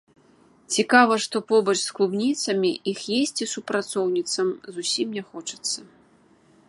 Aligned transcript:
Цікава, 0.75 1.17
што 1.25 1.41
побач 1.51 1.75
з 1.87 1.93
клубніцамі 1.99 2.71
іх 2.93 2.99
есці 3.19 3.49
супрацоўніцам 3.55 4.47
зусім 4.79 5.07
не 5.19 5.23
хочацца. 5.29 5.79